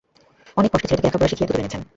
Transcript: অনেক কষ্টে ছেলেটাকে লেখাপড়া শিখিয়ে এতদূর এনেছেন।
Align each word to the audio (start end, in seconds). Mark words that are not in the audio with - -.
অনেক 0.57 0.69
কষ্টে 0.71 0.87
ছেলেটাকে 0.89 1.07
লেখাপড়া 1.07 1.29
শিখিয়ে 1.29 1.45
এতদূর 1.47 1.61
এনেছেন। 1.61 1.81